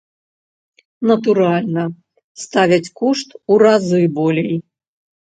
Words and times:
Натуральна, 1.11 1.83
ставяць 2.45 2.87
кошт 3.03 3.29
у 3.51 3.59
разы 3.65 4.01
болей. 4.17 4.57